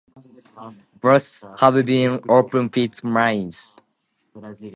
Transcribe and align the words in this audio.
Both 0.99 1.43
have 1.59 1.85
been 1.85 2.21
open-pit 2.27 3.03
mines. 3.03 3.77